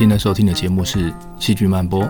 [0.00, 2.02] 现在收听的节目是《细菌曼波》，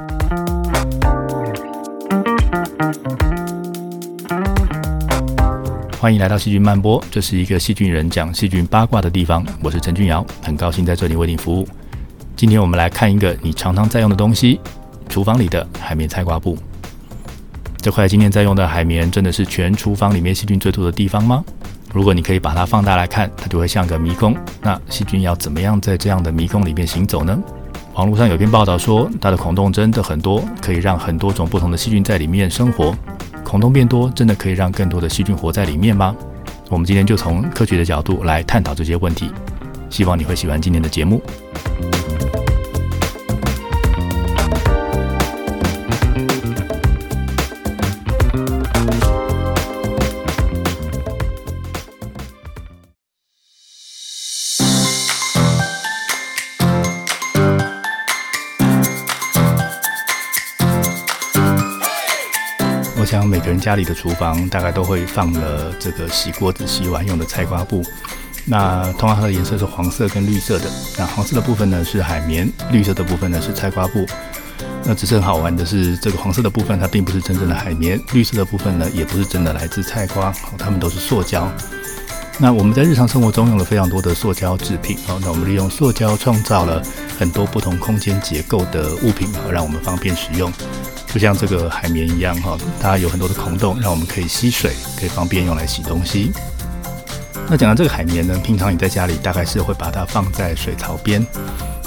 [5.98, 9.44] 欢迎来到《细菌曼波》，这是一个细菌人讲细菌八卦的地方。
[9.60, 11.66] 我是陈俊尧，很高兴在这里为你服务。
[12.36, 14.60] 今天我们来看一个你常常在用的东西——
[15.10, 16.56] 厨房里的海绵菜瓜布。
[17.78, 21.44] 这块今天在用的海绵，真的是全厨房里面细菌最多的地方吗？
[21.92, 24.36] 如果你可以把它放大来看，它就会像个迷宫。
[24.62, 27.36] 那细菌要怎么样在这样的迷宫里面行走呢？
[27.94, 32.94] 网络上有篇报道说，它的孔洞真的很多，可以让很多种不同的细菌在里面生活。
[33.44, 36.14] 孔洞变多，真的可以让更多的细菌活在里面吗？
[36.70, 39.30] 我们今天就从科学的角度来探讨这些问题。
[39.90, 41.20] 希望你会喜欢今天的节目。
[63.50, 67.84] 人家里的厨房大概都会放了这个洗锅子、洗碗用的菜瓜布。
[68.46, 70.64] 那通常它的颜色是黄色跟绿色的。
[70.96, 74.06] 那黄色的部分呢是海绵，绿色的部分呢是菜瓜布。
[74.84, 81.52] 那只是很好玩的是，这个黄色的部分它并不是真正的海绵，绿色的部分呢也不是真的来自菜瓜，它们都是塑胶。
[82.38, 86.82] 那我们在日常生活中用了非常多的塑胶制品，好，那我们利用塑胶创造了
[87.18, 90.50] 很多不同空间结构的物品，好让我们方便使用。
[91.12, 96.32] 就像这个海绵一样哈，它有很多的孔洞，让我们可以吸水，可以方便用来洗东西。
[97.48, 101.26] 那讲到这个海绵呢，平常你在家里大概是会把它放在水槽边，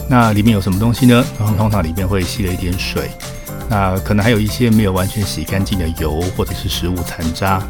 [0.10, 1.26] 那里面有什么东西呢？
[1.40, 3.10] 然后通常里面会吸了一点水，
[3.70, 7.64] 那可能还有一些没有完全洗干净的油，或者是食物残渣，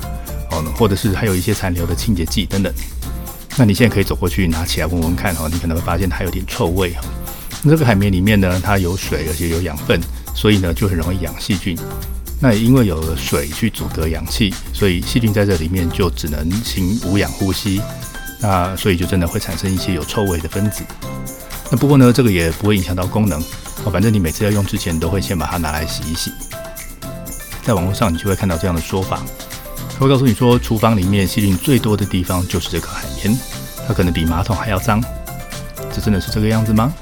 [0.50, 2.74] 哦，或者是还有一些残留的清洁剂等等。
[3.56, 7.02] 那你现在可以走过去拿起来闻闻看哈，你可能会发现它有点臭味哈。
[7.62, 10.02] 那这个海绵里面呢，它有水，而且有养分。
[10.34, 11.78] 所以呢，就很容易养细菌。
[12.40, 17.82] 那也因为有了水去阻隔氧气，所以细菌在这里面就只能行无氧呼吸。
[18.42, 20.84] 那所以就真的会产生一些有臭味的分子。
[21.72, 23.42] 那不过呢，这个也不会影响到功能。
[23.86, 26.32] 哦，反正你每次要用之前，都会先把它拿来洗一洗。
[27.64, 29.24] 在网络上，你就会看到这样的说法，
[29.94, 33.40] 他会告诉你说，厨房里面细菌最多的地方就是这个海绵，
[33.88, 35.02] 它可能比马桶还要脏。
[35.94, 36.94] 这真的是这个样子吗？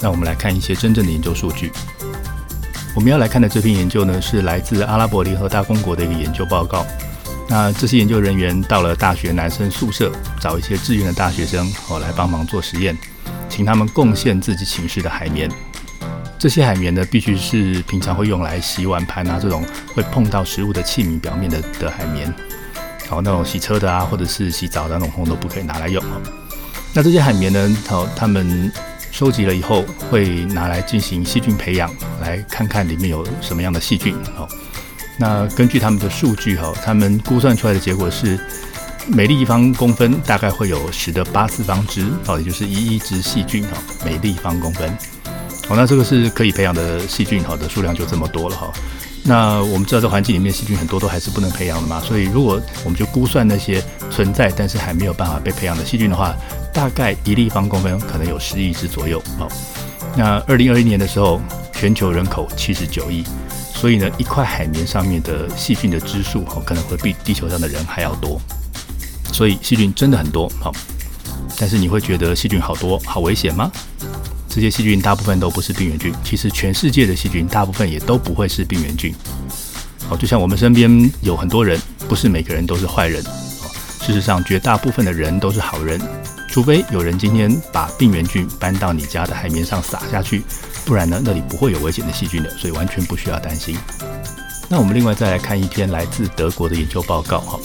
[0.00, 1.70] 那我们来看一些真正的研究数据。
[2.96, 6.84] 我们要来看的这篇研究呢，是来自阿拉伯联合大公国的一个研究报告。
[7.46, 12.96] 那这些研究人员到了大学男生宿舍，找一些志愿的大学生哦来帮忙做实验，
[13.50, 15.50] 请他们贡献自己寝室的海绵。
[16.38, 19.62] 这些海绵呢，必须是平常会用来洗碗盘啊这种
[19.94, 22.32] 会碰到食物的器皿表面的的海绵。
[23.10, 26.02] 好，那种洗车的啊，或者是洗澡的那种烘都不可以拿来用。
[26.94, 28.72] 那这些海绵呢，好，他们。
[29.16, 31.90] 收集了以后，会拿来进行细菌培养，
[32.20, 34.14] 来看看里面有什么样的细菌。
[34.34, 34.46] 好，
[35.18, 38.38] 那根据他们的数据，哈，他们估算出来的结果是，
[39.06, 44.94] 每立方公分大概会有十的八次方只，哦，也就是一亿只细菌，哈，每立方公分。
[45.66, 48.70] 好，那这个是可以培养的细菌，好，的数量就这么多了，哈。
[49.28, 56.32] 那我们知道，这环境里面细菌很多都还是不能培养的嘛，所以如果我们就估算那些存在但是还没有办法被培养的细菌的话，
[56.72, 59.20] 大概一立方公分可能有十亿只左右。
[59.36, 59.48] 好，
[60.16, 61.40] 那二零二一年的时候，
[61.72, 63.24] 全球人口七十九亿，
[63.74, 68.40] 所以呢，一块海绵上面的细菌的只数可能会比地球上的人还要多，
[69.32, 70.48] 所以细菌真的很多。
[70.60, 70.70] 好，
[71.58, 73.72] 但是你会觉得细菌好多好危险吗？
[74.56, 79.14] 这些细菌大部分都不是病原菌，其实全世界的细菌大部分也都不会是病原菌。
[80.08, 81.78] 好，就像我们身边有很多人，
[82.08, 83.22] 不是每个人都是坏人。
[84.00, 86.00] 事实上，绝大部分的人都是好人，
[86.48, 90.42] 除非有人今天把病原菌搬到你家的海绵上撒下去，
[90.86, 93.76] 不然呢，那里不会有危险的细菌的，所以完全不需要担心。
[94.70, 97.40] 那我们另外再来看一篇来自德国的研究报告。
[97.40, 97.60] 哈，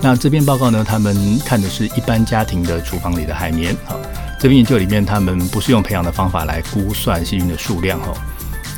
[0.00, 3.76] 那这篇报告呢，他们看的是一般家庭的厨房里的海绵。
[3.84, 3.98] 好。
[4.46, 8.14] 这篇研究里面，他们不是用培养的方法来估算细菌的数量哈，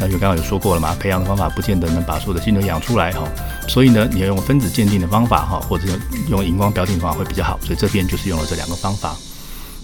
[0.01, 3.29] 那就刚刚有说过了嘛，培养的方法不见得能把所有的细菌都养出来哈，
[3.69, 5.85] 所以呢，你要用分子鉴定的方法哈，或者
[6.31, 9.15] 用荧光标定方法会比较好，所以这边就是用了这两个方法。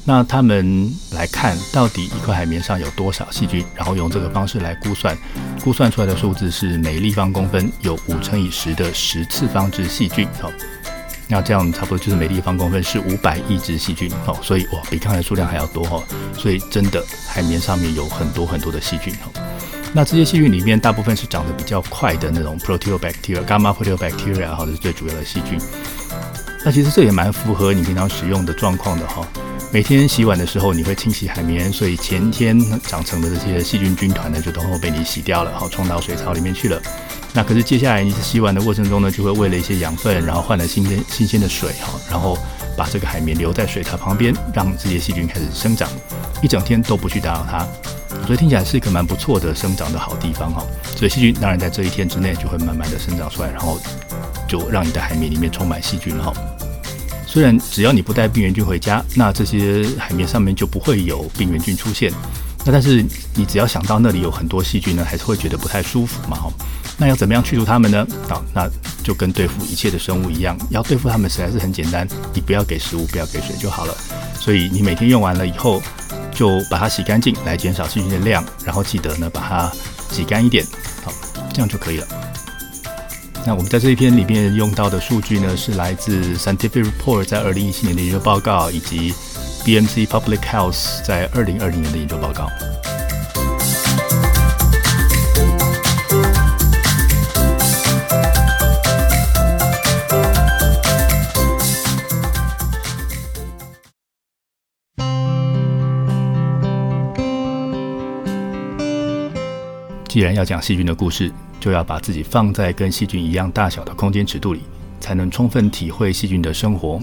[0.06, 5.14] 那他们来看到底一块海绵上有多少细菌，然后用这个方式来估算，
[5.62, 10.50] 估算出来的数字是每立方公分有五乘以十的十次方之细菌哈。
[11.34, 16.00] 那这样差不多就是每立方公分是五百亿只细菌哦，所以哇，比刚才数量还要多哦，
[16.32, 19.42] 所以真的海绵上面有很多很多的细菌哦。
[19.92, 25.58] 那这些细菌里面大部分是长得比较快的那种 Proteobacteria、Gamma Proteobacteria，或者是最主要的细菌。
[26.64, 29.26] 那其实这也蛮符合你平常使用的状况的哈。
[29.72, 36.80] 每天洗碗的时候，你会清洗海绵，所以前天长成的这些细菌军团呢，就都被你洗掉了，好冲到水槽里面去了。
[37.36, 42.38] 那可是接下来你洗碗的过程中呢，就会喂了一些养分，然后换了新鲜新鲜的水哈，然后
[42.76, 45.88] 把这个海绵留在水槽旁边，让这些细菌开始生长，
[46.40, 47.66] 一整天都不去打扰它，
[48.24, 50.64] 所以听起来是一个蛮不错的生长的好地方哈。
[50.96, 53.80] 所以细菌当然在这一天之内就会慢慢的生长出来，然后
[54.48, 56.32] 就让你的海绵里面充满细菌哈。
[57.26, 62.12] 虽然只要你不带病原菌回家，那这些海绵上面就不会有病原菌出现。
[62.64, 63.04] 那但是
[63.34, 66.36] 你只要想到那里有很多细菌呢，还是会觉得不太舒服嘛。
[66.36, 66.48] 哈，
[66.96, 68.06] 那要怎么样去除它们呢？
[68.28, 68.68] 好，那
[69.02, 73.94] 就跟对付一切的生物一样，要对付它们实在是很简单，你不要给食物，不要给水就好了。
[74.38, 75.82] 所以你每天用完了以后，
[76.32, 79.72] 就把它洗干净，来减少细菌的量，然后记得呢把它
[80.10, 80.64] 挤干一点，
[81.04, 81.12] 好，
[81.52, 82.06] 这样就可以了。
[83.46, 89.12] 那我们在这一篇里面用到的数据呢，是来自 Scientific Report 在二零一七年的研究报告，以及
[89.64, 92.48] BMC Public Health 在二零二零年的研究报告。
[110.14, 111.28] 既然要讲细菌的故事，
[111.58, 114.60] 就要把自己放在跟细菌一样大小的空间尺度里，
[115.00, 117.02] 才能充分体会细菌的生活。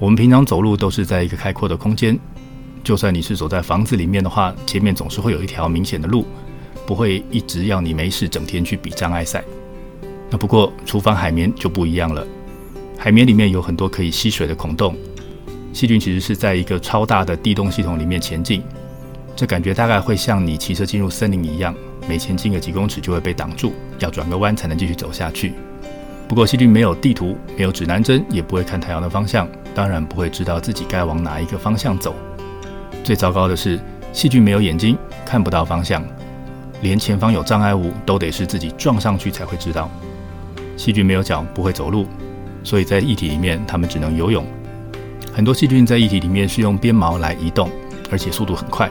[0.00, 2.18] 我们平常走路都是在一个开阔的空间，
[2.82, 6.26] 就算你是走在房子里面的话，前面总是会有一条明显的路，
[6.84, 9.44] 不会一直要你没事整天去比障碍赛。
[10.28, 12.26] 那不过厨房海绵就不一样了，
[12.98, 14.96] 海绵里面有很多可以吸水的孔洞，
[15.72, 18.64] 细菌其实是在一个超大的地动系统里面前进。
[19.36, 21.72] 这感觉大概会像你骑车进入森林一样，
[22.08, 25.54] 每前进个几公尺就会被挡住，要转个弯才能继续走下去。
[26.28, 32.14] 不过细菌没有地图，没有指南针，也不会看太阳的方向，当然不会知道自己该往哪一个方向走。
[33.04, 33.78] 最糟糕的是，
[34.12, 36.04] 细菌没有眼睛，看不到方向，
[36.82, 39.88] 连前方有障碍物都得是自己撞上去才会知道。
[40.76, 42.06] 细菌没有脚，不会走路，
[42.64, 44.44] 所以在液体里面它们只能游泳。
[45.32, 47.70] 很多细菌在液体里面是用鞭毛来移动，
[48.10, 48.90] 而且速度很快。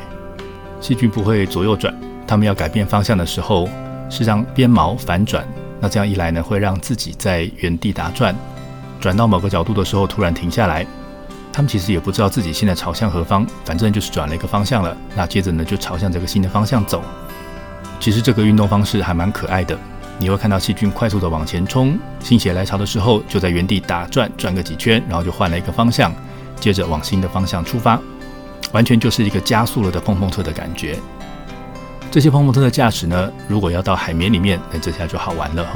[0.80, 1.94] 细菌不会左右转，
[2.28, 3.68] 他们要改变方向的时候
[4.10, 5.46] 是让鞭毛反转。
[5.80, 8.36] 那这样一来呢，会让自己在原地打转，
[9.00, 10.86] 转到某个角度的时候突然停下来。
[11.52, 14.96] 他们其实也不知道自己现在朝向何方，反正就是转了一个方向了。
[15.16, 17.02] 那接着呢，就朝向这个新的方向走。
[18.00, 19.78] 其实这个运动方式还蛮可爱的。
[20.18, 26.14] 你会看到细菌快速地往前冲，心血来潮的时候就在原地打转，转个几圈，然后就换了一个方向，
[26.60, 28.00] 接着往新的方向出发。
[28.72, 30.98] 完全就是一个加速了的碰碰车的感觉。
[32.12, 35.68] 这些碰碰车的驾驶呢，如果要到海绵里面，那这下就好玩了。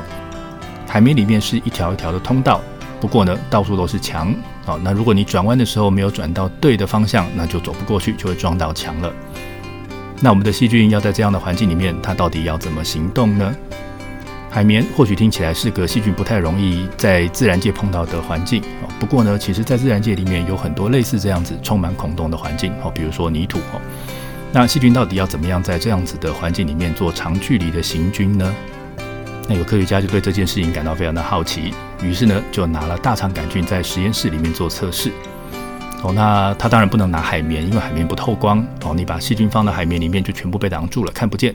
[0.88, 2.62] 海绵里面是一条一条的通道，
[3.02, 4.34] 不过呢，到处都是墙。
[4.66, 9.12] 好，那如果你转弯的时候没有转到对的方向，那就走不过去，就会撞到墙了。
[10.22, 13.54] 那我们的细菌要在这样的环境里面，它到底要怎么行动呢？
[14.50, 18.64] 海绵或许听起来是个细菌不太容易在自然界碰到的环境，
[19.00, 23.60] 不过呢，其实在自然界里面有很多类似这样子充满孔洞的环境，哦比如说泥土。
[23.60, 23.82] 哦
[24.52, 28.54] 那细菌到底要怎么样在这样子的环境里面做长距离的行军呢？
[29.48, 31.74] 那有科学家就对这件事情感到非常的好奇，
[32.04, 35.12] 于是呢，就拿了大肠杆菌在实验室里面做测试。
[36.02, 38.66] 哦，那他当然不能拿海绵，因为海绵不透光。
[38.84, 41.54] 哦，你把细菌放到海绵里面，就全部被挡住了，看不见。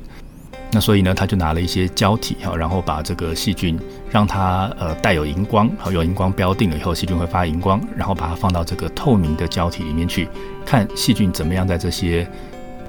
[0.70, 3.78] 那所以呢，他就拿了一些胶体哈，然后把这个细菌
[4.10, 10.28] 让它呃带有荧光，好，有荧光标定了以后，细菌会发荧光，然后把它放到这个透明的胶体里面去，
[10.66, 12.28] 看细菌怎么样在这些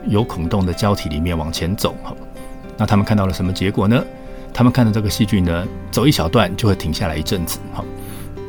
[0.07, 2.13] 有孔洞的胶体里面往前走哈。
[2.77, 4.03] 那他们看到了什么结果呢？
[4.53, 7.83] 他们看到这个细菌呢，走一小段就会停下来一阵子哈。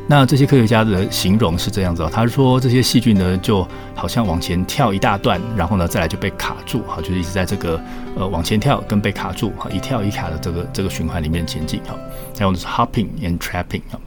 [0.09, 7.77] 那这些科学家的形容是这样子哦，他说这些细菌呢就好像往前跳一大段，然后呢再来就被卡住，哈，就是一直在这个
[8.15, 11.93] 呃往前跳跟被卡住，哈，一跳一卡的这个这个循环里面前进，哈，
[12.33, 13.99] 他用的是 hopping and trapping，哈，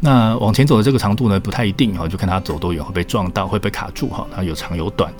[0.00, 5.12] 那往前走的这个长度呢不太一定，哈，就看他走多远会被撞到，会被卡住，哈，它有长有短。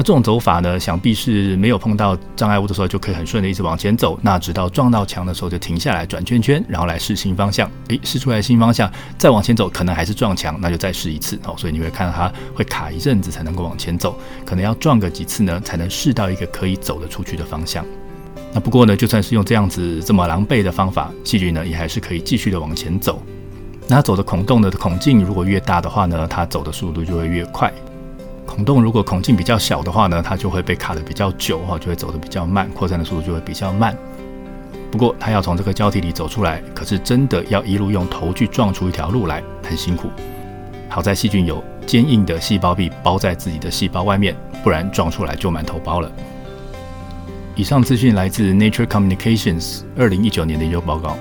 [0.00, 4.18] 那这种走法呢，想必是没有碰到障碍物的时候就可以很顺利一直往前走。
[4.22, 7.70] 那直到撞到墙的时候就停下来转圈圈，然后来试新方向。
[7.88, 11.38] 诶，试出来新方向，再往前走可能还是撞墙，那就再试一次。
[11.44, 17.84] 哦，所以你会看到它会卡一阵子才能够往前走，可能要撞个几次呢，才能试到一个可以走得出去的方向。
[18.54, 23.22] 那不过呢，就算是用这样子这么狼狈的方法，细菌呢也还是可以继续的往前走。
[23.86, 27.70] 那它走的孔洞的孔径如果越大的话呢，它走的速度就会越快。
[28.50, 33.96] 孔洞如果孔径比较小的话呢，它就会被卡得比较久哈，就会走得比较慢，扩散的速度就会比较慢。
[34.90, 40.10] 不过它要从这个胶体里走出来，可是真的要一路用头去撞出一条路来，很辛苦。
[40.88, 46.10] 好在细菌有坚硬的细胞壁包在自己的细胞外面，不然撞出来就满头包了。
[47.54, 51.16] 以上资讯来自 Nature Communications 二零一九年的研究报告。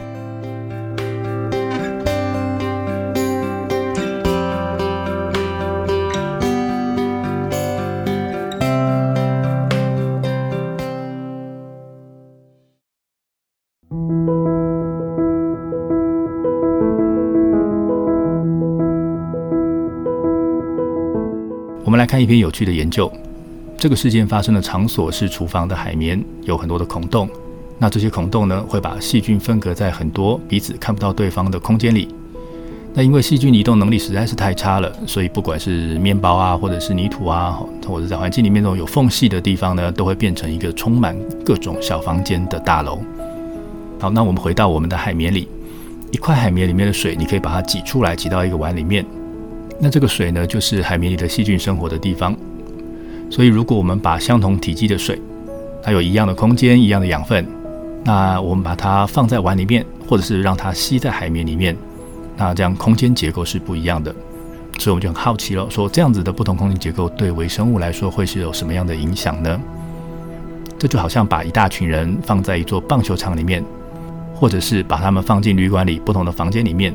[22.10, 23.12] 看一篇有趣的研究。
[23.78, 27.30] 这个事件发生的场所是厨房的海绵，有很多的孔洞。
[27.78, 32.08] 那这些孔洞呢，会把细菌分隔在很多彼此看不到对方的空间里。
[32.96, 42.98] 那因为细菌移动能力实在是太差了，所以不管是面包啊，或者是泥土啊，或者在环境里面这种有缝隙的地方呢，都会变成一个充满各种小房间的大楼。
[44.00, 45.48] 好，那我们回到我们的海绵里，
[46.10, 49.06] 一块海绵里面的水，你可以把它挤出来，挤到一个碗里面。
[49.80, 52.36] 那这个水呢，就是海绵里的细菌生活的地方。
[53.30, 55.22] 所以，如果我们把相同体积的水，
[55.82, 57.46] 它有一样的空间、一样的养分，
[58.04, 61.78] 那我们把它放在碗里面，或者是让它吸在海绵里面，
[62.36, 64.14] 那这样空间结构是不一样的。
[64.80, 69.62] 所以我们就很好奇了，说这样子的不同空间结构对微生物来说会是有什么样的影响呢？
[70.78, 73.64] 这就好像把一大群人放在一座棒球场里面，
[74.34, 76.94] 或者是把他们放进旅馆里不同的房间里面。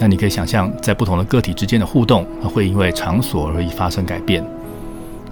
[0.00, 4.44] 那你可以想象，在不同的个体之间的互动，会因为场所而发生改变。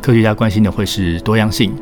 [0.01, 1.73] 科学家关心的会是多样性。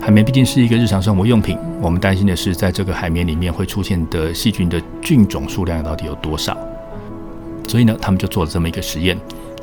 [0.00, 6.56] 海绵毕竟是一个日常生活用品，我们担心的是，在这个海绵里面会出现的细菌的菌种数量到底有多少。
[7.68, 9.16] 所以呢，他们就做了这么一个实验，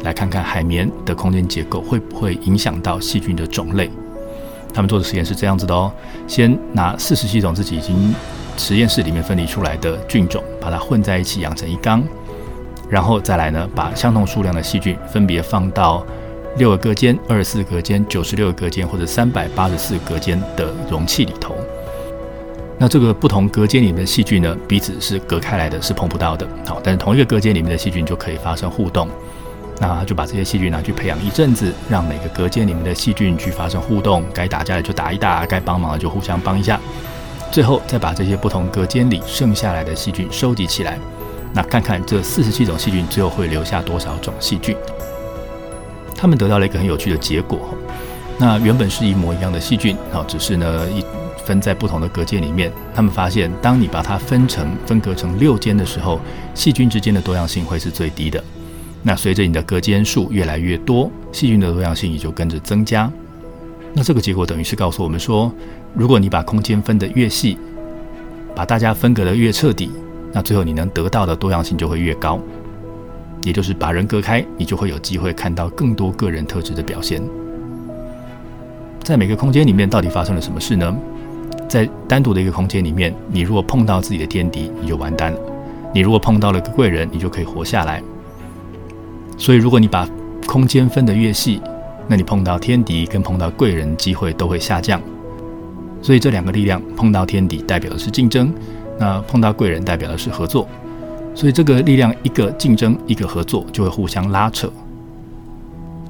[0.03, 3.89] 来看看海绵的空间结构会不会影响到细菌的种类。
[4.73, 5.91] 他们做的实验是这样子的哦：
[6.27, 8.13] 先拿四十七种自己已经
[8.57, 12.03] 实验室里面分离出来的菌种，把它混在一起养成一缸。
[12.89, 16.05] 然后再来呢，把相同数量的细菌分别放到
[16.57, 21.55] 六个隔间、二十四隔间、九十六个隔间或者三百八十四隔间的容器里头。
[22.79, 26.47] 那这个不同隔间里面的细菌呢，彼此是隔开来的，是碰不到的。
[26.65, 29.09] 好，但是同一个隔间里面的细菌就可以发生互动。
[29.79, 36.79] 那就把这些细菌拿去培养一阵子，让每个隔间里面的细菌去发生互动，该打架的就打一打，该帮忙的就互相帮一下。
[37.51, 40.97] 最后再把这些不同隔间里剩下来的细菌收集起来。
[41.53, 44.75] 那看看这四十七种细菌最后会留下多少种细菌？
[46.15, 47.73] 他们得到了一个很有趣的结果。
[48.39, 51.03] 那原本是一模一样的细菌，啊，只是呢一
[51.43, 52.71] 分在不同的隔间里面。
[52.93, 56.19] 他们发现，当你把它分成分隔成六间的时候，
[56.53, 58.43] 细菌之间的多样性会是最低的。
[59.01, 63.11] 那随着你的隔间数越来越多，细菌的多样性也就跟着增加。
[63.93, 65.51] 那这个结果等于是告诉我们说，
[65.95, 67.57] 如果你把空间分得越细，
[68.55, 69.89] 把大家分隔得越彻底。
[70.33, 72.39] 那最后你能得到的多样性就会越高，
[73.43, 77.21] 也就是把人隔开，你就会有机会看到更多个人特质的表现。
[79.03, 80.95] 在每个空间里面，到底发生了什么事呢？
[81.69, 85.39] 在单独的一个空间里面，你如果碰到自己的天敌，你就完蛋了；
[85.93, 88.01] 你如果碰到了个贵人，你就可以活下来。
[89.37, 90.07] 所以，如果你把
[90.45, 91.61] 空间分得越细，
[92.07, 95.01] 那你碰到天敌跟碰到贵人机会都会下降。
[96.01, 98.53] 所以，这两个力量碰到天敌，代表的是竞争。
[98.99, 100.67] 那碰到贵人代表的是合作，
[101.35, 104.71] 所以这个力量一个竞争，一个合作，就会互相拉扯。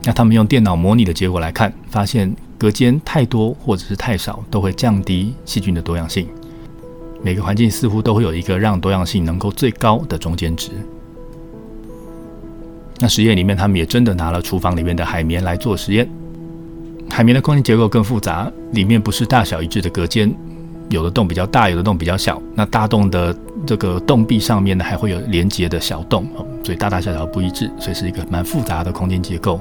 [0.03, 6.27] 那他们用电脑模拟的结果来看，发现隔间太多或者是太少，都会降低细菌的多样性。
[7.21, 10.69] 每个环境似乎都会有一个让多样性能够最高的中间值。
[12.99, 16.07] 那实验里面，他们也真的拿了厨房里面的海绵来做实验。
[17.09, 20.33] 海绵的空间结构更复杂，里面不是大小一致的隔间。
[20.89, 22.41] 有的洞比较大，有的洞比较小。
[22.55, 26.27] 那大洞的这个洞壁上面呢，还会有连接的小洞，
[26.63, 29.59] 所以大大小小不一致，所以是一个蛮复杂的空间结构。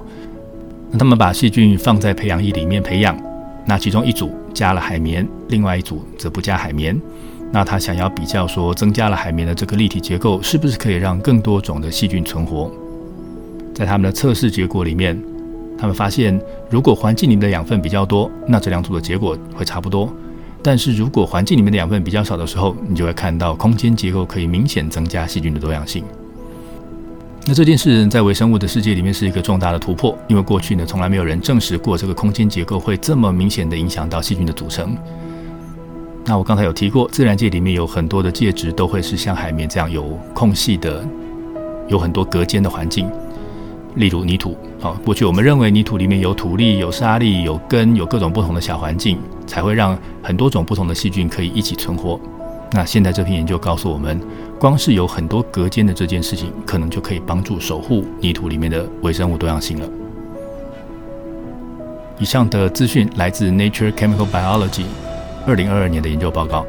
[0.91, 3.17] 那他们把细菌放在培养液里面培养，
[3.65, 7.01] 那其中一组加了海绵，另外一组则不加海绵。
[7.53, 12.71] 那他想要比较说，增加了海绵的这个立体结构，是不是可以让更多种的细菌存活？
[13.75, 15.21] 在他们的测试结果里面，
[15.79, 16.41] 他们发现，
[16.71, 20.13] 如果环境里面的养分比较多，那这两组的结果会差不多。
[20.67, 26.03] 但是如果环境里面的养分比较少的时候，你就会看到空间结构可以明显增加细菌的多样性。
[27.47, 34.97] 那这件事在微生物的世界里面是一个重大的突破，因为过去呢从来没有人证实过这个空间结构会这么明显的影响到细菌的组成。
[36.25, 41.07] 那我刚才有提过，自然界里面有很多的介质都会是像海绵这样有空隙的，
[41.87, 43.09] 有很多隔间的环境。
[43.97, 52.21] 例如泥土，好，过去我们认为泥土里面有土粒、有沙粒、有根、有各种不同的小环境，才会让很多种不同的细菌可以一起存活。
[52.73, 54.21] 那现在这篇研究告诉我们，
[54.59, 59.89] 光是有很多隔间的这件事情，可能就可以帮助守护泥土里面的微生物多样性了。
[62.19, 64.83] 以上的资讯来自《Nature Chemical Biology》
[65.47, 66.67] 二零二二年的研究报告。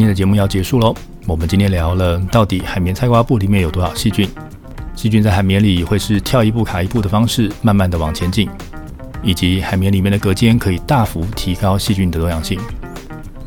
[0.00, 0.94] 今天的节目要结束喽。
[1.26, 4.26] 我们今天聊了到底海绵菜瓜布里面有多少细菌，
[4.96, 8.48] 细菌在海绵里会是跳一步卡一步的方式，慢慢的往前进，
[9.22, 12.58] 以及海绵里面的隔间可以大幅提高细菌的多样性。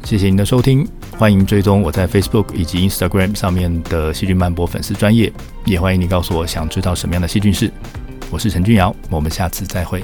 [0.03, 5.33] 谢谢您的收听，欢迎追踪我在 Facebook 以及 Instagram 上面的细菌漫播粉丝专业，
[5.65, 7.73] 也欢迎你告诉我想知道什么样的细菌是。
[8.29, 10.03] 我是陈君尧，我们下次再会。